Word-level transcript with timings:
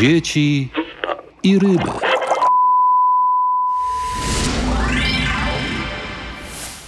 dzieci 0.00 0.68
i 1.42 1.58
ryby. 1.58 1.90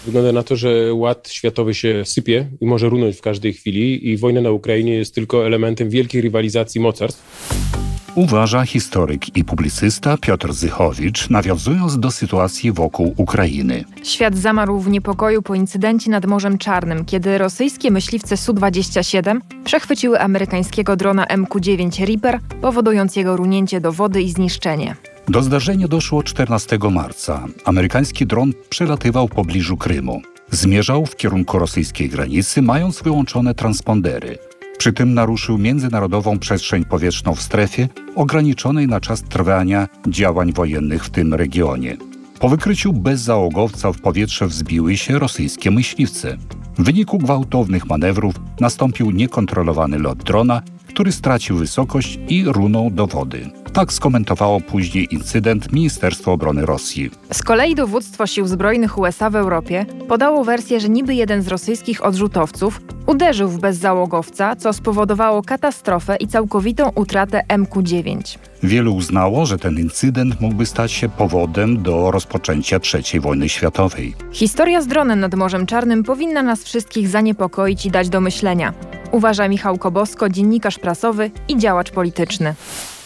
Wygląda 0.06 0.33
na 0.33 0.43
to, 0.43 0.56
że 0.56 0.95
ład 0.95 1.29
światowy 1.29 1.75
się 1.75 2.04
sypie 2.04 2.46
i 2.61 2.67
może 2.67 2.88
runąć 2.88 3.17
w 3.17 3.21
każdej 3.21 3.53
chwili 3.53 4.09
i 4.09 4.17
wojna 4.17 4.41
na 4.41 4.51
Ukrainie 4.51 4.95
jest 4.95 5.15
tylko 5.15 5.46
elementem 5.46 5.91
wielkiej 5.91 6.23
rywalizacji 6.23 6.81
mocarstw. 6.81 7.70
Uważa 8.15 8.65
historyk 8.65 9.37
i 9.37 9.45
publicysta 9.45 10.17
Piotr 10.17 10.53
Zychowicz, 10.53 11.31
nawiązując 11.31 11.99
do 11.99 12.10
sytuacji 12.10 12.72
wokół 12.72 13.15
Ukrainy. 13.17 13.85
Świat 14.03 14.37
zamarł 14.37 14.81
w 14.81 14.88
niepokoju 14.88 15.42
po 15.42 15.54
incydencie 15.54 16.10
nad 16.10 16.27
Morzem 16.27 16.59
Czarnym, 16.59 17.05
kiedy 17.05 17.38
rosyjskie 17.38 17.91
myśliwce 17.91 18.37
Su-27 18.37 19.38
przechwyciły 19.65 20.20
amerykańskiego 20.20 20.96
drona 20.96 21.24
MQ-9 21.24 22.06
Reaper, 22.06 22.41
powodując 22.60 23.16
jego 23.16 23.36
runięcie 23.36 23.80
do 23.80 23.92
wody 23.92 24.22
i 24.22 24.30
zniszczenie. 24.30 24.97
Do 25.28 25.42
zdarzenia 25.42 25.88
doszło 25.88 26.22
14 26.22 26.78
marca. 26.91 27.47
Amerykański 27.64 28.27
dron 28.27 28.52
przelatywał 28.70 29.28
w 29.28 29.30
pobliżu 29.30 29.77
Krymu. 29.77 30.22
Zmierzał 30.50 31.06
w 31.06 31.16
kierunku 31.16 31.58
rosyjskiej 31.58 32.08
granicy, 32.08 32.62
mając 32.62 33.02
wyłączone 33.02 33.55
transpondery. 33.55 34.49
Przy 34.80 34.93
tym 34.93 35.15
naruszył 35.15 35.59
międzynarodową 35.59 36.39
przestrzeń 36.39 36.84
powietrzną 36.84 37.34
w 37.34 37.43
strefie 37.43 37.89
ograniczonej 38.15 38.89
na 38.89 39.01
czas 39.01 39.23
trwania 39.23 39.89
działań 40.09 40.53
wojennych 40.53 41.05
w 41.05 41.11
tym 41.11 41.34
regionie. 41.34 41.97
Po 42.39 42.48
wykryciu 42.48 42.93
bezzałogowca 42.93 43.93
w 43.93 44.01
powietrze 44.01 44.47
wzbiły 44.47 44.97
się 44.97 45.19
rosyjskie 45.19 45.70
myśliwce. 45.70 46.37
W 46.79 46.83
wyniku 46.83 47.19
gwałtownych 47.19 47.87
manewrów 47.87 48.34
nastąpił 48.61 49.11
niekontrolowany 49.11 49.98
lot 49.98 50.19
drona, 50.19 50.62
który 50.92 51.12
stracił 51.12 51.56
wysokość 51.56 52.18
i 52.28 52.44
runął 52.44 52.90
do 52.90 53.06
wody. 53.06 53.50
Tak 53.72 53.92
skomentowało 53.92 54.60
później 54.60 55.14
incydent 55.14 55.72
Ministerstwo 55.72 56.32
Obrony 56.32 56.66
Rosji. 56.66 57.10
Z 57.32 57.42
kolei 57.42 57.74
dowództwo 57.74 58.27
sił 58.27 58.47
zbrojnych 58.47 58.98
USA 58.98 59.30
w 59.30 59.36
Europie 59.36 59.86
podało 60.08 60.44
wersję, 60.44 60.80
że 60.80 60.88
niby 60.88 61.14
jeden 61.14 61.42
z 61.42 61.48
rosyjskich 61.48 62.05
odrzutowców 62.05 62.80
uderzył 63.06 63.48
w 63.48 63.58
bezzałogowca, 63.58 64.56
co 64.56 64.72
spowodowało 64.72 65.42
katastrofę 65.42 66.16
i 66.16 66.28
całkowitą 66.28 66.91
utratę 66.94 67.42
MQ-9. 67.48 68.38
Wielu 68.62 68.94
uznało, 68.94 69.47
że 69.47 69.58
ten 69.58 69.78
incydent 69.78 70.41
mógłby 70.41 70.66
stać 70.66 70.92
się 70.92 71.08
powodem 71.08 71.82
do 71.82 72.10
rozpoczęcia 72.10 72.80
III 72.94 73.20
wojny 73.20 73.48
światowej. 73.48 74.14
Historia 74.32 74.82
z 74.82 74.86
dronem 74.86 75.20
nad 75.20 75.34
Morzem 75.34 75.66
Czarnym 75.66 76.02
powinna 76.02 76.42
nas 76.42 76.64
wszystkich 76.64 77.08
zaniepokoić 77.08 77.86
i 77.86 77.91
dać 77.91 78.08
do 78.08 78.20
myślenia. 78.20 78.72
Uważa 79.12 79.48
Michał 79.48 79.78
Kobosko, 79.78 80.28
dziennikarz 80.28 80.78
prasowy 80.78 81.30
i 81.48 81.58
działacz 81.58 81.91
polityczny 81.91 82.55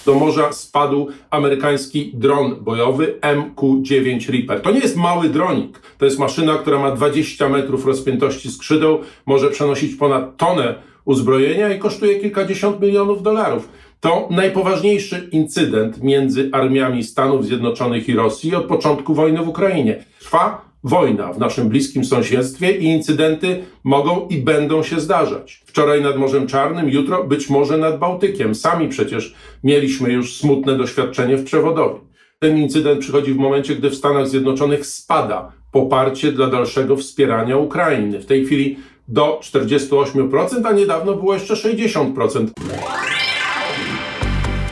do 0.06 0.14
morza 0.14 0.52
spadł 0.52 1.08
amerykański 1.30 2.10
dron 2.14 2.56
bojowy 2.60 3.18
MQ-9 3.20 4.32
Reaper. 4.32 4.62
To 4.62 4.70
nie 4.70 4.80
jest 4.80 4.96
mały 4.96 5.28
dronik, 5.28 5.82
to 5.98 6.04
jest 6.04 6.18
maszyna, 6.18 6.54
która 6.54 6.78
ma 6.78 6.90
20 6.90 7.48
metrów 7.48 7.86
rozpiętości 7.86 8.50
skrzydeł, 8.50 8.98
może 9.26 9.50
przenosić 9.50 9.94
ponad 9.94 10.36
tonę 10.36 10.74
uzbrojenia 11.04 11.74
i 11.74 11.78
kosztuje 11.78 12.20
kilkadziesiąt 12.20 12.80
milionów 12.80 13.22
dolarów. 13.22 13.68
To 14.00 14.28
najpoważniejszy 14.30 15.28
incydent 15.32 16.02
między 16.02 16.50
armiami 16.52 17.04
Stanów 17.04 17.46
Zjednoczonych 17.46 18.08
i 18.08 18.14
Rosji 18.14 18.54
od 18.54 18.64
początku 18.64 19.14
wojny 19.14 19.44
w 19.44 19.48
Ukrainie. 19.48 20.04
Trwa 20.20 20.73
wojna 20.84 21.32
w 21.32 21.38
naszym 21.38 21.68
bliskim 21.68 22.04
sąsiedztwie 22.04 22.78
i 22.78 22.84
incydenty 22.84 23.64
mogą 23.84 24.28
i 24.28 24.36
będą 24.36 24.82
się 24.82 25.00
zdarzać. 25.00 25.62
Wczoraj 25.66 26.02
nad 26.02 26.16
Morzem 26.16 26.46
Czarnym, 26.46 26.88
jutro 26.88 27.24
być 27.24 27.50
może 27.50 27.78
nad 27.78 27.98
Bałtykiem. 27.98 28.54
Sami 28.54 28.88
przecież 28.88 29.34
mieliśmy 29.64 30.12
już 30.12 30.36
smutne 30.36 30.76
doświadczenie 30.76 31.36
w 31.36 31.44
przewodowi. 31.44 32.00
Ten 32.38 32.58
incydent 32.58 33.00
przychodzi 33.00 33.34
w 33.34 33.36
momencie, 33.36 33.76
gdy 33.76 33.90
w 33.90 33.94
Stanach 33.94 34.28
Zjednoczonych 34.28 34.86
spada 34.86 35.52
poparcie 35.72 36.32
dla 36.32 36.46
dalszego 36.46 36.96
wspierania 36.96 37.56
Ukrainy. 37.56 38.20
W 38.20 38.26
tej 38.26 38.44
chwili 38.44 38.76
do 39.08 39.40
48%, 39.42 40.66
a 40.66 40.72
niedawno 40.72 41.14
było 41.14 41.34
jeszcze 41.34 41.54
60%. 41.54 42.46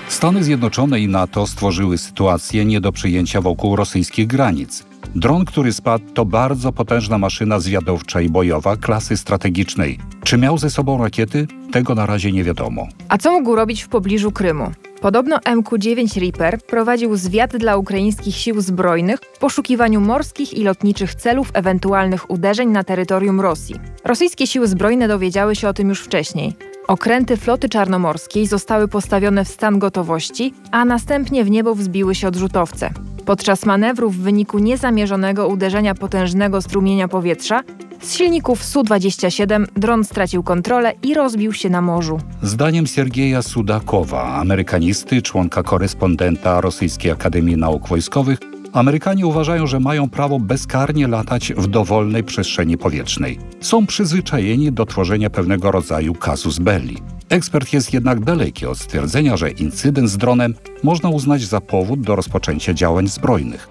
Stany 0.09 0.45
Zjednoczone 0.45 1.01
i 1.01 1.09
NATO 1.09 1.47
stworzyły 1.47 1.99
sytuację 1.99 2.65
nie 2.65 2.81
do 2.81 2.93
przyjęcia 2.93 3.41
wokół 3.41 3.77
rosyjskich 3.77 4.27
granic. 4.27 4.92
Dron, 5.15 5.45
który 5.45 5.73
spadł, 5.73 6.05
to 6.15 6.25
bardzo 6.25 6.73
potężna 6.73 7.19
maszyna 7.19 7.61
zwiadowcza 7.61 8.21
i 8.21 8.29
bojowa 8.29 8.77
klasy 8.77 9.17
strategicznej. 9.17 9.99
Czy 10.25 10.39
miał 10.39 10.59
ze 10.59 10.71
sobą 10.71 10.99
rakiety? 11.05 11.47
Tego 11.73 11.95
na 11.95 12.07
razie 12.07 12.33
nie 12.33 12.45
wiadomo. 12.45 12.87
A 13.09 13.19
co 13.19 13.33
mógł 13.33 13.55
robić 13.55 13.83
w 13.83 13.89
pobliżu 13.89 14.33
Krymu? 14.33 14.73
Podobno 15.01 15.37
MQ-9 15.37 16.21
Reaper 16.21 16.59
prowadził 16.63 17.17
zwiat 17.17 17.57
dla 17.57 17.77
ukraińskich 17.77 18.37
sił 18.37 18.61
zbrojnych 18.61 19.21
w 19.35 19.39
poszukiwaniu 19.39 20.01
morskich 20.01 20.55
i 20.55 20.65
lotniczych 20.65 21.15
celów 21.15 21.51
ewentualnych 21.55 22.31
uderzeń 22.31 22.69
na 22.69 22.85
terytorium 22.85 23.41
Rosji. 23.41 23.75
Rosyjskie 24.05 24.47
siły 24.47 24.67
zbrojne 24.67 25.09
dowiedziały 25.09 25.57
się 25.57 25.69
o 25.69 25.73
tym 25.73 25.89
już 25.89 26.01
wcześniej. 26.01 26.57
Okręty 26.89 27.37
floty 27.37 27.69
czarnomorskiej 27.69 28.47
zostały 28.47 28.89
postawione 28.89 29.45
w 29.45 29.49
stan 29.49 29.79
gotowości, 29.79 30.55
a 30.71 30.85
następnie 30.85 31.45
w 31.45 31.51
niebo 31.51 31.75
wzbiły 31.75 32.15
się 32.15 32.29
odrzutowce. 32.29 32.91
Podczas 33.25 33.67
manewru 33.67 34.11
w 34.11 34.17
wyniku 34.17 34.59
niezamierzonego 34.59 35.49
uderzenia 35.49 35.95
potężnego 35.95 36.63
strumienia 36.63 37.09
powietrza 37.09 37.63
z 38.01 38.15
silników 38.15 38.65
Su-27 38.65 39.65
dron 39.77 40.05
stracił 40.05 40.43
kontrolę 40.43 40.93
i 41.03 41.15
rozbił 41.15 41.53
się 41.53 41.71
na 41.71 41.81
morzu. 41.81 42.21
Zdaniem 42.43 42.87
Siergieja 42.87 43.43
Sudakowa, 43.43 44.35
amerykanisty, 44.35 45.23
członka 45.23 45.63
korespondenta 45.63 46.61
Rosyjskiej 46.61 47.11
Akademii 47.11 47.57
Nauk 47.57 47.89
Wojskowych, 47.89 48.39
Amerykanie 48.73 49.27
uważają, 49.27 49.67
że 49.67 49.81
mają 49.81 50.09
prawo 50.09 50.39
bezkarnie 50.39 51.09
latać 51.09 51.53
w 51.57 51.67
dowolnej 51.67 52.25
przestrzeni 52.25 52.79
powietrznej. 52.79 53.39
Są 53.61 53.87
przyzwyczajeni 53.87 54.73
do 54.73 54.87
tworzenia 54.87 55.31
pewnego 55.31 55.71
rodzaju 55.71 56.15
casus 56.15 56.59
belli. 56.59 56.97
Ekspert 57.33 57.73
jest 57.73 57.93
jednak 57.93 58.21
daleki 58.21 58.67
od 58.67 58.79
stwierdzenia, 58.79 59.37
że 59.37 59.51
incydent 59.51 60.09
z 60.09 60.19
dronem 60.19 60.55
można 60.83 61.09
uznać 61.09 61.43
za 61.43 61.61
powód 61.61 62.01
do 62.01 62.17
rozpoczęcia 62.17 62.75
działań 62.75 63.09
zbrojnych. 63.09 63.69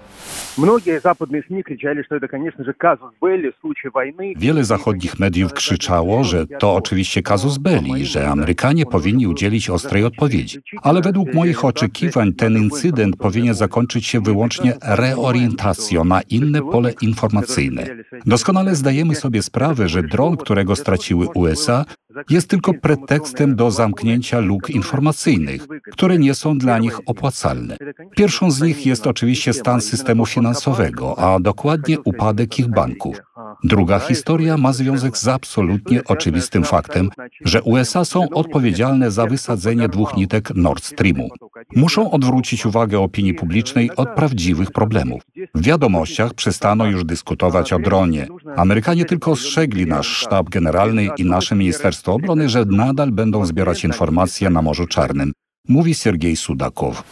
Wiele 4.36 4.64
zachodnich 4.64 5.18
mediów 5.18 5.52
krzyczało, 5.52 6.24
że 6.24 6.46
to 6.46 6.74
oczywiście 6.74 7.22
kazus 7.22 7.58
belli, 7.58 8.06
że 8.06 8.28
Amerykanie 8.28 8.86
powinni 8.86 9.26
udzielić 9.26 9.70
ostrej 9.70 10.04
odpowiedzi. 10.04 10.58
Ale 10.82 11.00
według 11.00 11.34
moich 11.34 11.64
oczekiwań 11.64 12.32
ten 12.32 12.56
incydent 12.56 13.16
powinien 13.16 13.54
zakończyć 13.54 14.06
się 14.06 14.20
wyłącznie 14.20 14.74
reorientacją 14.82 16.04
na 16.04 16.22
inne 16.22 16.62
pole 16.62 16.92
informacyjne. 17.00 17.86
Doskonale 18.26 18.74
zdajemy 18.74 19.14
sobie 19.14 19.42
sprawę, 19.42 19.88
że 19.88 20.02
dron, 20.02 20.36
którego 20.36 20.76
straciły 20.76 21.28
USA, 21.34 21.84
jest 22.30 22.48
tylko 22.48 22.74
pretekstem 22.74 23.56
do 23.56 23.70
zamknięcia 23.70 24.40
luk 24.40 24.70
informacyjnych, 24.70 25.66
które 25.92 26.18
nie 26.18 26.34
są 26.34 26.58
dla 26.58 26.78
nich 26.78 26.98
opłacalne. 27.06 27.76
Pierwszą 28.16 28.50
z 28.50 28.62
nich 28.62 28.86
jest 28.86 29.06
oczywiście 29.06 29.52
stan 29.52 29.80
systemu 29.80 30.26
finansowego, 30.26 31.18
a 31.18 31.40
dokładnie 31.40 32.00
upadek 32.00 32.58
ich 32.58 32.68
banków. 32.68 33.16
Druga 33.64 33.98
historia 33.98 34.56
ma 34.56 34.72
związek 34.72 35.18
z 35.18 35.28
absolutnie 35.28 36.04
oczywistym 36.04 36.64
faktem, 36.64 37.10
że 37.44 37.62
USA 37.62 38.04
są 38.04 38.28
odpowiedzialne 38.30 39.10
za 39.10 39.26
wysadzenie 39.26 39.88
dwóch 39.88 40.16
nitek 40.16 40.54
Nord 40.54 40.84
Streamu. 40.84 41.28
Muszą 41.76 42.10
odwrócić 42.10 42.66
uwagę 42.66 43.00
opinii 43.00 43.34
publicznej 43.34 43.90
od 43.96 44.08
prawdziwych 44.08 44.70
problemów. 44.70 45.22
W 45.54 45.62
wiadomościach 45.62 46.34
przestano 46.34 46.86
już 46.86 47.04
dyskutować 47.04 47.72
o 47.72 47.78
dronie. 47.78 48.26
Amerykanie 48.56 49.04
tylko 49.04 49.30
ostrzegli 49.30 49.86
nasz 49.86 50.06
sztab 50.06 50.48
generalny 50.48 51.08
i 51.16 51.24
nasze 51.24 51.54
Ministerstwo 51.54 52.12
Obrony, 52.12 52.48
że 52.48 52.64
nadal 52.64 53.10
będą 53.10 53.46
zbierać 53.46 53.84
informacje 53.84 54.50
na 54.50 54.62
Morzu 54.62 54.86
Czarnym, 54.86 55.32
mówi 55.68 55.94
Siergiej 55.94 56.36
Sudakow. 56.36 57.02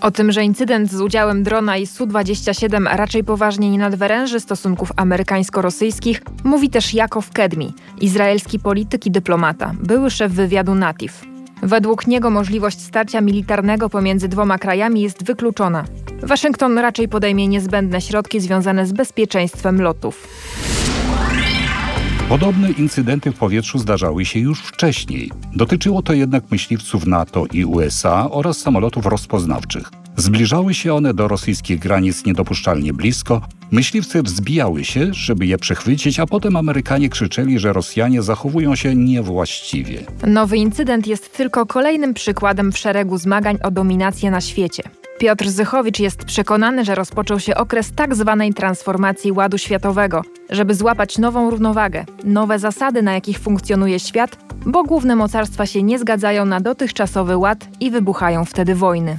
O 0.00 0.10
tym, 0.10 0.32
że 0.32 0.44
incydent 0.44 0.90
z 0.90 1.00
udziałem 1.00 1.42
drona 1.42 1.76
i 1.76 1.86
Su-27 1.86 2.96
raczej 2.96 3.24
poważnie 3.24 3.70
nie 3.70 3.78
nadwyręży 3.78 4.40
stosunków 4.40 4.92
amerykańsko-rosyjskich, 4.96 6.22
mówi 6.44 6.70
też 6.70 6.94
Jakow 6.94 7.30
Kedmi, 7.30 7.72
izraelski 8.00 8.58
polityk 8.58 9.06
i 9.06 9.10
dyplomata, 9.10 9.74
były 9.82 10.10
szef 10.10 10.32
wywiadu 10.32 10.74
NATIF. 10.74 11.31
Według 11.62 12.06
niego 12.06 12.30
możliwość 12.30 12.80
starcia 12.80 13.20
militarnego 13.20 13.88
pomiędzy 13.88 14.28
dwoma 14.28 14.58
krajami 14.58 15.00
jest 15.00 15.24
wykluczona. 15.24 15.84
Waszyngton 16.22 16.78
raczej 16.78 17.08
podejmie 17.08 17.48
niezbędne 17.48 18.00
środki 18.00 18.40
związane 18.40 18.86
z 18.86 18.92
bezpieczeństwem 18.92 19.82
lotów. 19.82 20.28
Podobne 22.28 22.70
incydenty 22.70 23.32
w 23.32 23.38
powietrzu 23.38 23.78
zdarzały 23.78 24.24
się 24.24 24.38
już 24.40 24.60
wcześniej. 24.60 25.30
Dotyczyło 25.56 26.02
to 26.02 26.12
jednak 26.12 26.44
myśliwców 26.50 27.06
NATO 27.06 27.46
i 27.52 27.64
USA 27.64 28.30
oraz 28.30 28.58
samolotów 28.58 29.06
rozpoznawczych. 29.06 30.01
Zbliżały 30.16 30.74
się 30.74 30.94
one 30.94 31.14
do 31.14 31.28
rosyjskich 31.28 31.78
granic 31.78 32.26
niedopuszczalnie 32.26 32.92
blisko, 32.92 33.40
myśliwcy 33.70 34.22
wzbijały 34.22 34.84
się, 34.84 35.08
żeby 35.14 35.46
je 35.46 35.58
przechwycić, 35.58 36.20
a 36.20 36.26
potem 36.26 36.56
Amerykanie 36.56 37.08
krzyczeli, 37.08 37.58
że 37.58 37.72
Rosjanie 37.72 38.22
zachowują 38.22 38.74
się 38.74 38.94
niewłaściwie. 38.94 40.00
Nowy 40.26 40.56
incydent 40.56 41.06
jest 41.06 41.36
tylko 41.36 41.66
kolejnym 41.66 42.14
przykładem 42.14 42.72
w 42.72 42.78
szeregu 42.78 43.18
zmagań 43.18 43.58
o 43.62 43.70
dominację 43.70 44.30
na 44.30 44.40
świecie. 44.40 44.82
Piotr 45.18 45.48
Zychowicz 45.48 45.98
jest 45.98 46.24
przekonany, 46.24 46.84
że 46.84 46.94
rozpoczął 46.94 47.40
się 47.40 47.54
okres 47.54 47.92
tak 47.92 48.14
zwanej 48.14 48.54
transformacji 48.54 49.32
ładu 49.32 49.58
światowego, 49.58 50.22
żeby 50.50 50.74
złapać 50.74 51.18
nową 51.18 51.50
równowagę, 51.50 52.04
nowe 52.24 52.58
zasady, 52.58 53.02
na 53.02 53.14
jakich 53.14 53.38
funkcjonuje 53.38 54.00
świat, 54.00 54.38
bo 54.66 54.84
główne 54.84 55.16
mocarstwa 55.16 55.66
się 55.66 55.82
nie 55.82 55.98
zgadzają 55.98 56.44
na 56.44 56.60
dotychczasowy 56.60 57.36
ład 57.36 57.68
i 57.80 57.90
wybuchają 57.90 58.44
wtedy 58.44 58.74
wojny. 58.74 59.18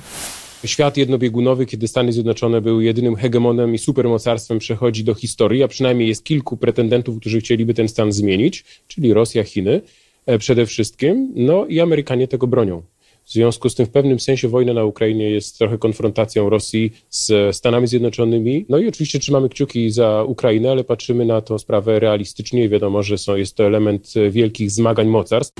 Świat 0.65 0.97
jednobiegunowy, 0.97 1.65
kiedy 1.65 1.87
Stany 1.87 2.13
Zjednoczone 2.13 2.61
były 2.61 2.83
jedynym 2.83 3.15
hegemonem 3.15 3.75
i 3.75 3.77
supermocarstwem, 3.77 4.59
przechodzi 4.59 5.03
do 5.03 5.13
historii, 5.13 5.63
a 5.63 5.67
przynajmniej 5.67 6.07
jest 6.07 6.23
kilku 6.23 6.57
pretendentów, 6.57 7.19
którzy 7.19 7.39
chcieliby 7.39 7.73
ten 7.73 7.87
stan 7.87 8.11
zmienić, 8.11 8.63
czyli 8.87 9.13
Rosja, 9.13 9.43
Chiny 9.43 9.81
e, 10.25 10.37
przede 10.37 10.65
wszystkim, 10.65 11.31
no 11.35 11.65
i 11.65 11.79
Amerykanie 11.79 12.27
tego 12.27 12.47
bronią. 12.47 12.81
W 13.25 13.31
związku 13.31 13.69
z 13.69 13.75
tym 13.75 13.85
w 13.85 13.89
pewnym 13.89 14.19
sensie 14.19 14.47
wojna 14.47 14.73
na 14.73 14.83
Ukrainie 14.83 15.29
jest 15.29 15.57
trochę 15.57 15.77
konfrontacją 15.77 16.49
Rosji 16.49 16.93
z 17.09 17.55
Stanami 17.55 17.87
Zjednoczonymi. 17.87 18.65
No 18.69 18.77
i 18.77 18.87
oczywiście 18.87 19.19
trzymamy 19.19 19.49
kciuki 19.49 19.91
za 19.91 20.23
Ukrainę, 20.23 20.71
ale 20.71 20.83
patrzymy 20.83 21.25
na 21.25 21.41
tę 21.41 21.59
sprawę 21.59 21.99
realistycznie. 21.99 22.69
Wiadomo, 22.69 23.03
że 23.03 23.17
są, 23.17 23.35
jest 23.35 23.55
to 23.55 23.65
element 23.67 24.13
wielkich 24.31 24.71
zmagań 24.71 25.07
mocarstw. 25.07 25.53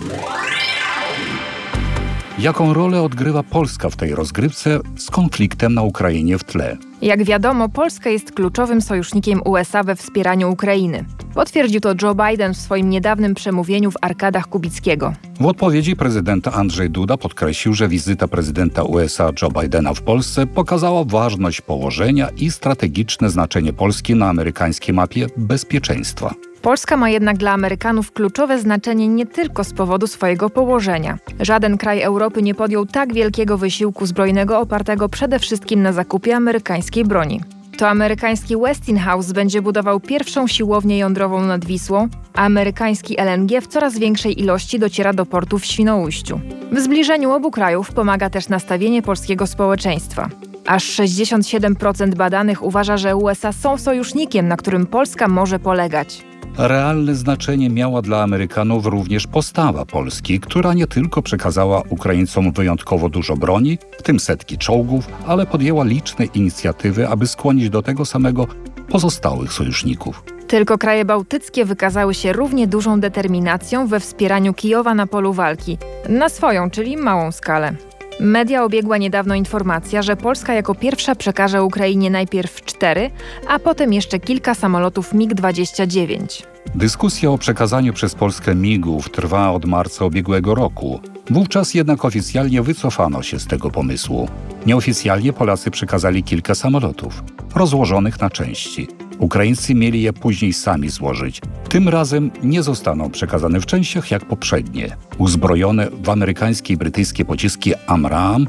Jaką 2.43 2.73
rolę 2.73 3.01
odgrywa 3.01 3.43
Polska 3.43 3.89
w 3.89 3.95
tej 3.95 4.15
rozgrywce 4.15 4.79
z 4.97 5.11
konfliktem 5.11 5.73
na 5.73 5.81
Ukrainie 5.81 6.37
w 6.37 6.43
tle? 6.43 6.77
Jak 7.01 7.23
wiadomo, 7.23 7.69
Polska 7.69 8.09
jest 8.09 8.31
kluczowym 8.31 8.81
sojusznikiem 8.81 9.41
USA 9.45 9.83
we 9.83 9.95
wspieraniu 9.95 10.51
Ukrainy. 10.51 11.05
Potwierdził 11.33 11.81
to 11.81 11.93
Joe 12.01 12.15
Biden 12.15 12.53
w 12.53 12.57
swoim 12.57 12.89
niedawnym 12.89 13.35
przemówieniu 13.35 13.91
w 13.91 13.97
Arkadach 14.01 14.47
Kubickiego. 14.47 15.13
W 15.39 15.45
odpowiedzi 15.45 15.95
prezydenta 15.95 16.51
Andrzej 16.51 16.89
Duda 16.89 17.17
podkreślił, 17.17 17.73
że 17.73 17.87
wizyta 17.87 18.27
prezydenta 18.27 18.83
USA 18.83 19.31
Joe 19.41 19.61
Bidena 19.61 19.93
w 19.93 20.01
Polsce 20.01 20.47
pokazała 20.47 21.03
ważność 21.03 21.61
położenia 21.61 22.29
i 22.29 22.51
strategiczne 22.51 23.29
znaczenie 23.29 23.73
Polski 23.73 24.15
na 24.15 24.29
amerykańskiej 24.29 24.95
mapie 24.95 25.27
bezpieczeństwa. 25.37 26.33
Polska 26.63 26.97
ma 26.97 27.09
jednak 27.09 27.37
dla 27.37 27.51
Amerykanów 27.51 28.11
kluczowe 28.11 28.59
znaczenie 28.59 29.07
nie 29.07 29.25
tylko 29.25 29.63
z 29.63 29.73
powodu 29.73 30.07
swojego 30.07 30.49
położenia. 30.49 31.17
Żaden 31.39 31.77
kraj 31.77 32.01
Europy 32.01 32.41
nie 32.41 32.55
podjął 32.55 32.85
tak 32.85 33.13
wielkiego 33.13 33.57
wysiłku 33.57 34.05
zbrojnego 34.05 34.59
opartego 34.59 35.09
przede 35.09 35.39
wszystkim 35.39 35.81
na 35.81 35.93
zakupie 35.93 36.35
amerykańskiej 36.35 37.05
broni. 37.05 37.41
To 37.77 37.89
amerykański 37.89 38.57
Westinghouse 38.57 39.31
będzie 39.31 39.61
budował 39.61 39.99
pierwszą 39.99 40.47
siłownię 40.47 40.97
jądrową 40.97 41.41
nad 41.41 41.65
Wisłą, 41.65 42.07
a 42.33 42.41
amerykański 42.41 43.15
LNG 43.19 43.61
w 43.61 43.67
coraz 43.67 43.99
większej 43.99 44.41
ilości 44.41 44.79
dociera 44.79 45.13
do 45.13 45.25
portu 45.25 45.59
w 45.59 45.65
Świnoujściu. 45.65 46.39
W 46.71 46.79
zbliżeniu 46.79 47.31
obu 47.31 47.51
krajów 47.51 47.91
pomaga 47.91 48.29
też 48.29 48.49
nastawienie 48.49 49.01
polskiego 49.01 49.47
społeczeństwa. 49.47 50.29
Aż 50.67 50.83
67% 50.83 52.15
badanych 52.15 52.63
uważa, 52.63 52.97
że 52.97 53.15
USA 53.15 53.51
są 53.51 53.77
sojusznikiem, 53.77 54.47
na 54.47 54.57
którym 54.57 54.85
Polska 54.85 55.27
może 55.27 55.59
polegać. 55.59 56.32
Realne 56.57 57.15
znaczenie 57.15 57.69
miała 57.69 58.01
dla 58.01 58.23
Amerykanów 58.23 58.85
również 58.85 59.27
postawa 59.27 59.85
Polski, 59.85 60.39
która 60.39 60.73
nie 60.73 60.87
tylko 60.87 61.21
przekazała 61.21 61.83
Ukraińcom 61.89 62.51
wyjątkowo 62.51 63.09
dużo 63.09 63.37
broni, 63.37 63.77
w 63.99 64.03
tym 64.03 64.19
setki 64.19 64.57
czołgów, 64.57 65.07
ale 65.27 65.45
podjęła 65.45 65.83
liczne 65.83 66.25
inicjatywy, 66.25 67.07
aby 67.07 67.27
skłonić 67.27 67.69
do 67.69 67.81
tego 67.81 68.05
samego 68.05 68.47
pozostałych 68.89 69.53
sojuszników. 69.53 70.23
Tylko 70.47 70.77
kraje 70.77 71.05
bałtyckie 71.05 71.65
wykazały 71.65 72.13
się 72.13 72.33
równie 72.33 72.67
dużą 72.67 72.99
determinacją 72.99 73.87
we 73.87 73.99
wspieraniu 73.99 74.53
Kijowa 74.53 74.93
na 74.93 75.07
polu 75.07 75.33
walki, 75.33 75.77
na 76.09 76.29
swoją, 76.29 76.69
czyli 76.69 76.97
małą 76.97 77.31
skalę. 77.31 77.75
Media 78.19 78.63
obiegła 78.63 78.97
niedawno 78.97 79.35
informacja, 79.35 80.01
że 80.01 80.15
Polska 80.15 80.53
jako 80.53 80.75
pierwsza 80.75 81.15
przekaże 81.15 81.63
Ukrainie 81.63 82.09
najpierw 82.09 82.61
cztery, 82.65 83.11
a 83.47 83.59
potem 83.59 83.93
jeszcze 83.93 84.19
kilka 84.19 84.55
samolotów 84.55 85.13
MiG-29. 85.13 86.43
Dyskusja 86.75 87.31
o 87.31 87.37
przekazaniu 87.37 87.93
przez 87.93 88.15
Polskę 88.15 88.55
MIG-ów 88.55 89.09
trwa 89.09 89.51
od 89.51 89.65
marca 89.65 90.05
ubiegłego 90.05 90.55
roku. 90.55 90.99
Wówczas 91.29 91.73
jednak 91.73 92.05
oficjalnie 92.05 92.61
wycofano 92.61 93.23
się 93.23 93.39
z 93.39 93.47
tego 93.47 93.69
pomysłu. 93.71 94.27
Nieoficjalnie 94.65 95.33
Polacy 95.33 95.71
przekazali 95.71 96.23
kilka 96.23 96.55
samolotów, 96.55 97.23
rozłożonych 97.55 98.19
na 98.21 98.29
części. 98.29 98.87
Ukraińcy 99.19 99.75
mieli 99.75 100.01
je 100.01 100.13
później 100.13 100.53
sami 100.53 100.89
złożyć. 100.89 101.41
Tym 101.69 101.89
razem 101.89 102.31
nie 102.43 102.63
zostaną 102.63 103.09
przekazane 103.09 103.59
w 103.59 103.65
częściach 103.65 104.11
jak 104.11 104.25
poprzednie. 104.25 104.95
Uzbrojone 105.17 105.89
w 106.03 106.09
amerykańskie 106.09 106.73
i 106.73 106.77
brytyjskie 106.77 107.25
pociski 107.25 107.73
Amram 107.87 108.47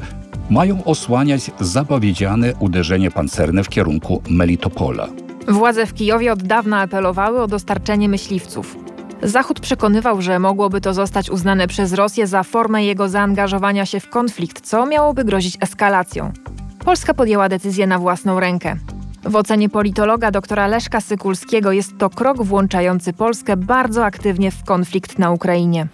mają 0.49 0.83
osłaniać 0.83 1.51
zapowiedziane 1.59 2.53
uderzenie 2.59 3.11
pancerne 3.11 3.63
w 3.63 3.69
kierunku 3.69 4.21
Melitopola. 4.29 5.07
Władze 5.47 5.85
w 5.85 5.93
Kijowie 5.93 6.33
od 6.33 6.43
dawna 6.43 6.81
apelowały 6.81 7.41
o 7.41 7.47
dostarczenie 7.47 8.09
myśliwców. 8.09 8.77
Zachód 9.23 9.59
przekonywał, 9.59 10.21
że 10.21 10.39
mogłoby 10.39 10.81
to 10.81 10.93
zostać 10.93 11.29
uznane 11.29 11.67
przez 11.67 11.93
Rosję 11.93 12.27
za 12.27 12.43
formę 12.43 12.85
jego 12.85 13.09
zaangażowania 13.09 13.85
się 13.85 13.99
w 13.99 14.09
konflikt, 14.09 14.61
co 14.61 14.85
miałoby 14.85 15.23
grozić 15.23 15.57
eskalacją. 15.61 16.31
Polska 16.85 17.13
podjęła 17.13 17.49
decyzję 17.49 17.87
na 17.87 17.99
własną 17.99 18.39
rękę. 18.39 18.75
W 19.25 19.35
ocenie 19.35 19.69
politologa 19.69 20.31
doktora 20.31 20.67
Leszka 20.67 21.01
Sykulskiego 21.01 21.71
jest 21.71 21.97
to 21.97 22.09
krok 22.09 22.43
włączający 22.43 23.13
Polskę 23.13 23.57
bardzo 23.57 24.05
aktywnie 24.05 24.51
w 24.51 24.63
konflikt 24.63 25.19
na 25.19 25.31
Ukrainie. 25.31 25.87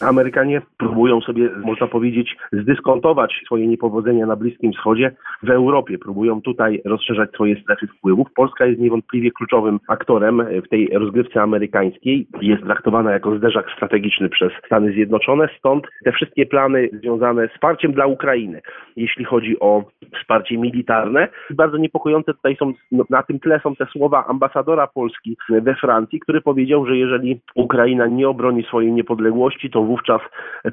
Amerykanie 0.00 0.62
próbują 0.78 1.20
sobie, 1.20 1.50
można 1.64 1.86
powiedzieć, 1.86 2.36
zdyskontować 2.52 3.42
swoje 3.44 3.66
niepowodzenia 3.66 4.26
na 4.26 4.36
Bliskim 4.36 4.72
Wschodzie 4.72 5.10
w 5.42 5.50
Europie. 5.50 5.98
Próbują 5.98 6.42
tutaj 6.42 6.82
rozszerzać 6.84 7.30
swoje 7.30 7.60
strefy 7.62 7.86
wpływów. 7.86 8.28
Polska 8.36 8.66
jest 8.66 8.80
niewątpliwie 8.80 9.30
kluczowym 9.30 9.80
aktorem 9.88 10.42
w 10.64 10.68
tej 10.68 10.88
rozgrywce 10.88 11.42
amerykańskiej. 11.42 12.26
Jest 12.42 12.62
traktowana 12.62 13.12
jako 13.12 13.38
zderzak 13.38 13.66
strategiczny 13.76 14.28
przez 14.28 14.52
Stany 14.66 14.92
Zjednoczone, 14.92 15.48
stąd 15.58 15.84
te 16.04 16.12
wszystkie 16.12 16.46
plany 16.46 16.88
związane 16.92 17.48
z 17.48 17.50
wsparciem 17.66 17.92
dla 17.92 18.06
Ukrainy, 18.06 18.60
jeśli 18.96 19.24
chodzi 19.24 19.60
o 19.60 19.84
wsparcie 20.20 20.58
militarne. 20.58 21.28
Bardzo 21.50 21.76
niepokojące 21.76 22.34
tutaj 22.34 22.56
są, 22.56 22.72
no, 22.92 23.04
na 23.10 23.22
tym 23.22 23.40
tle 23.40 23.60
są 23.62 23.76
te 23.76 23.86
słowa 23.86 24.26
ambasadora 24.26 24.86
Polski 24.86 25.36
we 25.50 25.74
Francji, 25.74 26.20
który 26.20 26.40
powiedział, 26.40 26.86
że 26.86 26.96
jeżeli 26.96 27.40
Ukraina 27.54 28.06
nie 28.06 28.28
obroni 28.28 28.62
swojej 28.62 28.92
niepodległości, 28.92 29.70
to 29.70 29.82
wówczas 29.86 30.20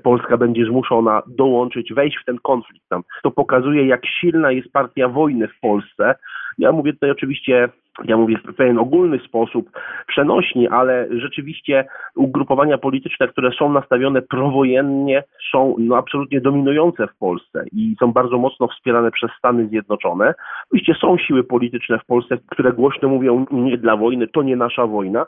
Polska 0.04 0.38
będzie 0.38 0.66
zmuszona 0.66 1.22
dołączyć, 1.28 1.94
wejść 1.94 2.18
w 2.22 2.26
ten 2.26 2.38
konflikt 2.44 2.90
tam. 2.90 3.04
To 3.24 3.32
pokazuje, 3.32 3.88
jak 3.88 4.06
silna 4.06 4.52
jest 4.52 4.72
partia 4.72 5.10
wojny 5.10 5.48
w 5.48 5.60
Polsce. 5.60 6.16
Ja 6.58 6.72
mówię 6.72 6.94
tutaj 6.94 7.12
oczywiście 7.12 7.70
ja 8.06 8.18
mówię 8.18 8.38
w 8.38 8.56
pewien 8.56 8.80
ogólny 8.80 9.20
sposób, 9.20 9.70
przenośni, 10.08 10.68
ale 10.68 11.08
rzeczywiście 11.12 11.86
ugrupowania 12.16 12.78
polityczne, 12.78 13.28
które 13.28 13.52
są 13.52 13.72
nastawione 13.72 14.22
prowojennie, 14.22 15.24
są 15.52 15.76
no, 15.80 15.98
absolutnie 15.98 16.42
dominujące 16.42 17.08
w 17.08 17.18
Polsce 17.18 17.66
i 17.72 17.96
są 18.00 18.12
bardzo 18.12 18.38
mocno 18.38 18.68
wspierane 18.68 19.12
przez 19.12 19.32
Stany 19.38 19.68
Zjednoczone. 19.68 20.34
Oczywiście 20.66 20.94
są 21.02 21.18
siły 21.18 21.44
polityczne 21.44 22.00
w 22.00 22.06
Polsce, 22.06 22.38
które 22.50 22.74
głośno 22.74 23.10
mówią 23.10 23.46
nie 23.52 23.78
dla 23.78 23.98
wojny, 23.98 24.28
to 24.28 24.44
nie 24.44 24.56
nasza 24.56 24.88
wojna, 24.88 25.26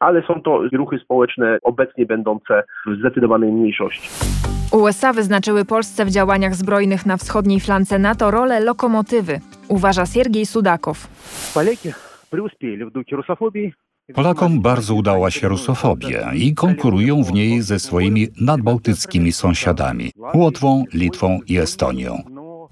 ale 0.00 0.22
są 0.22 0.42
to 0.42 0.62
ruchy 0.72 0.98
społeczne 0.98 1.58
obecnie 1.62 2.06
będące 2.06 2.62
w 2.86 2.98
zdecydowanej 2.98 3.52
mniejszości. 3.52 4.08
USA 4.72 5.12
wyznaczyły 5.12 5.64
Polsce 5.64 6.04
w 6.04 6.10
działaniach 6.10 6.54
zbrojnych 6.54 7.06
na 7.06 7.16
wschodniej 7.16 7.60
flance 7.60 7.98
NATO 7.98 8.30
rolę 8.30 8.60
lokomotywy, 8.60 9.40
uważa 9.68 10.06
Siergiej 10.06 10.46
Sudakow. 10.46 11.08
Polakom 14.14 14.62
bardzo 14.62 14.94
udała 14.94 15.30
się 15.30 15.48
rusofobia 15.48 16.34
i 16.34 16.54
konkurują 16.54 17.22
w 17.22 17.32
niej 17.32 17.62
ze 17.62 17.78
swoimi 17.78 18.28
nadbałtyckimi 18.40 19.32
sąsiadami 19.32 20.10
Łotwą, 20.34 20.84
Litwą 20.94 21.38
i 21.46 21.58
Estonią. 21.58 22.22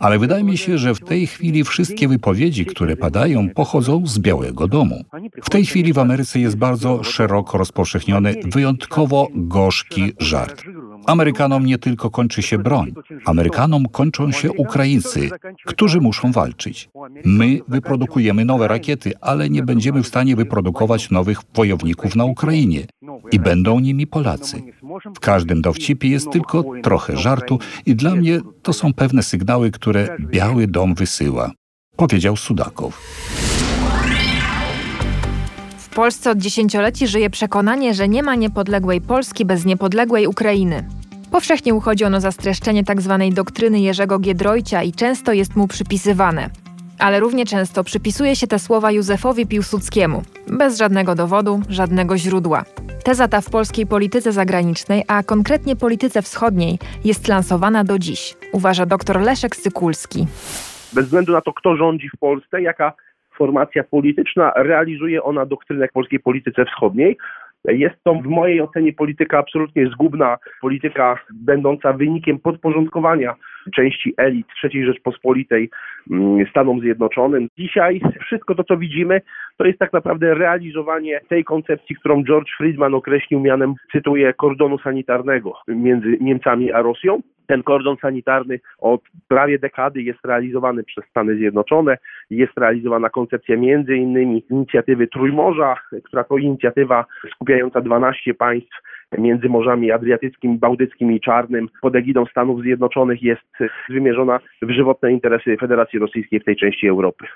Ale 0.02 0.18
wydaje 0.18 0.44
mi 0.44 0.58
się, 0.58 0.78
że 0.78 0.94
w 0.94 1.00
tej 1.00 1.26
chwili 1.26 1.64
wszystkie 1.64 2.08
wypowiedzi, 2.08 2.66
które 2.66 2.96
padają, 2.96 3.48
pochodzą 3.48 4.06
z 4.06 4.18
Białego 4.18 4.68
Domu. 4.68 5.04
W 5.44 5.50
tej 5.50 5.66
chwili 5.66 5.92
w 5.92 5.98
Ameryce 5.98 6.40
jest 6.40 6.56
bardzo 6.56 7.02
szeroko 7.02 7.58
rozpowszechniony, 7.58 8.34
wyjątkowo 8.44 9.28
gorzki 9.34 10.12
żart. 10.18 10.62
Amerykanom 11.06 11.66
nie 11.66 11.78
tylko 11.78 12.10
kończy 12.10 12.42
się 12.42 12.58
broń, 12.58 12.92
Amerykanom 13.24 13.86
kończą 13.86 14.32
się 14.32 14.52
Ukraińcy, 14.52 15.30
którzy 15.66 16.00
muszą 16.00 16.32
walczyć. 16.32 16.90
My 17.24 17.58
wyprodukujemy 17.68 18.44
nowe 18.44 18.68
rakiety, 18.68 19.12
ale 19.20 19.50
nie 19.50 19.62
będziemy 19.62 20.02
w 20.02 20.08
stanie 20.08 20.36
wyprodukować 20.36 21.10
nowych 21.10 21.40
wojowników 21.54 22.16
na 22.16 22.24
Ukrainie. 22.24 22.86
I 23.32 23.40
będą 23.40 23.80
nimi 23.80 24.06
Polacy. 24.06 24.62
W 25.16 25.20
każdym 25.20 25.62
dowcipie 25.62 26.08
jest 26.08 26.30
tylko 26.30 26.64
trochę 26.82 27.16
żartu 27.16 27.58
i 27.86 27.94
dla 27.94 28.14
mnie 28.14 28.40
to 28.62 28.72
są 28.72 28.92
pewne 28.94 29.22
sygnały, 29.22 29.70
które 29.70 29.91
Biały 30.20 30.66
Dom 30.66 30.94
wysyła, 30.94 31.50
powiedział 31.96 32.36
Sudakow. 32.36 33.00
W 35.78 35.88
Polsce 35.94 36.30
od 36.30 36.38
dziesięcioleci 36.38 37.06
żyje 37.06 37.30
przekonanie, 37.30 37.94
że 37.94 38.08
nie 38.08 38.22
ma 38.22 38.34
niepodległej 38.34 39.00
Polski 39.00 39.44
bez 39.44 39.64
niepodległej 39.64 40.26
Ukrainy. 40.26 40.88
Powszechnie 41.30 41.74
uchodzi 41.74 42.04
ono 42.04 42.20
za 42.20 42.32
streszczenie 42.32 42.84
tzw. 42.84 43.18
Tak 43.20 43.34
doktryny 43.34 43.80
Jerzego 43.80 44.18
Giedroycia 44.18 44.82
i 44.82 44.92
często 44.92 45.32
jest 45.32 45.56
mu 45.56 45.68
przypisywane. 45.68 46.50
Ale 46.98 47.20
równie 47.20 47.44
często 47.44 47.84
przypisuje 47.84 48.36
się 48.36 48.46
te 48.46 48.58
słowa 48.58 48.92
Józefowi 48.92 49.46
Piłsudskiemu, 49.46 50.22
bez 50.48 50.78
żadnego 50.78 51.14
dowodu, 51.14 51.60
żadnego 51.68 52.18
źródła. 52.18 52.64
Teza 53.04 53.28
ta 53.28 53.40
w 53.40 53.50
polskiej 53.50 53.86
polityce 53.86 54.32
zagranicznej, 54.32 55.02
a 55.08 55.22
konkretnie 55.22 55.76
polityce 55.76 56.22
wschodniej, 56.22 56.78
jest 57.04 57.28
lansowana 57.28 57.84
do 57.84 57.98
dziś, 57.98 58.34
uważa 58.52 58.86
dr 58.86 59.20
Leszek 59.20 59.56
Sykulski. 59.56 60.26
Bez 60.92 61.04
względu 61.04 61.32
na 61.32 61.40
to, 61.40 61.52
kto 61.52 61.76
rządzi 61.76 62.08
w 62.08 62.18
Polsce, 62.18 62.62
jaka 62.62 62.92
formacja 63.38 63.84
polityczna, 63.84 64.52
realizuje 64.56 65.22
ona 65.22 65.46
doktrynę 65.46 65.88
polskiej 65.88 66.20
polityce 66.20 66.64
wschodniej. 66.64 67.18
Jest 67.68 67.94
to 68.04 68.14
w 68.14 68.26
mojej 68.26 68.60
ocenie 68.60 68.92
polityka 68.92 69.38
absolutnie 69.38 69.86
zgubna, 69.86 70.38
polityka 70.60 71.18
będąca 71.34 71.92
wynikiem 71.92 72.38
podporządkowania 72.38 73.34
części 73.74 74.14
elit 74.16 74.46
III 74.64 74.86
Rzeczpospolitej 74.86 75.70
mm, 76.10 76.46
Stanom 76.50 76.80
Zjednoczonym. 76.80 77.48
Dzisiaj 77.58 78.00
wszystko 78.20 78.54
to, 78.54 78.64
co 78.64 78.76
widzimy, 78.76 79.20
to 79.56 79.64
jest 79.64 79.78
tak 79.78 79.92
naprawdę 79.92 80.34
realizowanie 80.34 81.20
tej 81.28 81.44
koncepcji, 81.44 81.96
którą 81.96 82.24
George 82.24 82.50
Friedman 82.56 82.94
określił 82.94 83.40
mianem, 83.40 83.74
cytuję, 83.92 84.34
kordonu 84.34 84.78
sanitarnego 84.78 85.52
między 85.68 86.16
Niemcami 86.20 86.72
a 86.72 86.82
Rosją. 86.82 87.20
Ten 87.52 87.62
kordon 87.62 87.96
sanitarny 88.02 88.60
od 88.78 89.00
prawie 89.28 89.58
dekady 89.58 90.02
jest 90.02 90.24
realizowany 90.24 90.84
przez 90.84 91.04
Stany 91.04 91.36
Zjednoczone. 91.36 91.98
Jest 92.30 92.52
realizowana 92.56 93.10
koncepcja 93.10 93.56
między 93.56 93.96
innymi 93.96 94.44
inicjatywy 94.50 95.06
Trójmorza, 95.06 95.76
która 96.04 96.24
to 96.24 96.38
inicjatywa 96.38 97.04
skupiająca 97.34 97.80
12 97.80 98.34
państw 98.34 98.76
między 99.18 99.48
morzami 99.48 99.92
Adriatyckim, 99.92 100.58
Bałtyckim 100.58 101.12
i 101.12 101.20
Czarnym 101.20 101.68
pod 101.82 101.96
egidą 101.96 102.26
Stanów 102.26 102.62
Zjednoczonych 102.62 103.22
jest 103.22 103.52
wymierzona 103.88 104.40
w 104.62 104.70
żywotne 104.70 105.12
interesy 105.12 105.56
Federacji 105.60 105.98
Rosyjskiej 105.98 106.40
w 106.40 106.44
tej 106.44 106.56
części 106.56 106.88
Europy. 106.88 107.26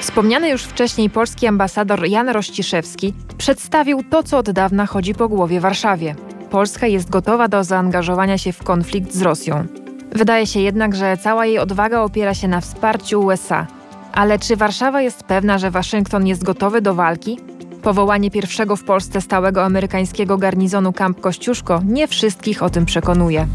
Wspomniany 0.00 0.50
już 0.50 0.62
wcześniej 0.64 1.10
polski 1.10 1.46
ambasador 1.46 1.98
Jan 2.08 2.28
Rościszewski 2.28 3.12
przedstawił 3.38 3.98
to, 4.10 4.22
co 4.22 4.38
od 4.38 4.50
dawna 4.50 4.86
chodzi 4.86 5.14
po 5.14 5.28
głowie 5.28 5.60
Warszawie. 5.60 6.35
Polska 6.56 6.86
jest 6.86 7.10
gotowa 7.10 7.48
do 7.48 7.64
zaangażowania 7.64 8.38
się 8.38 8.52
w 8.52 8.62
konflikt 8.62 9.14
z 9.14 9.22
Rosją. 9.22 9.66
Wydaje 10.12 10.46
się 10.46 10.60
jednak, 10.60 10.94
że 10.94 11.16
cała 11.16 11.46
jej 11.46 11.58
odwaga 11.58 12.02
opiera 12.02 12.34
się 12.34 12.48
na 12.48 12.60
wsparciu 12.60 13.20
USA. 13.20 13.66
Ale 14.12 14.38
czy 14.38 14.56
Warszawa 14.56 15.02
jest 15.02 15.22
pewna, 15.22 15.58
że 15.58 15.70
Waszyngton 15.70 16.26
jest 16.26 16.44
gotowy 16.44 16.80
do 16.80 16.94
walki? 16.94 17.38
Powołanie 17.82 18.30
pierwszego 18.30 18.76
w 18.76 18.84
Polsce 18.84 19.20
stałego 19.20 19.64
amerykańskiego 19.64 20.38
garnizonu 20.38 20.92
Camp 20.92 21.20
Kościuszko 21.20 21.80
nie 21.84 22.08
wszystkich 22.08 22.62
o 22.62 22.70
tym 22.70 22.86
przekonuje. 22.86 23.46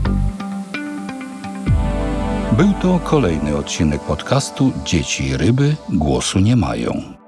Był 2.52 2.74
to 2.82 3.00
kolejny 3.04 3.58
odcinek 3.58 4.02
podcastu 4.02 4.72
Dzieci 4.86 5.28
i 5.28 5.38
ryby 5.38 5.76
głosu 5.90 6.40
nie 6.40 6.56
mają. 6.56 7.21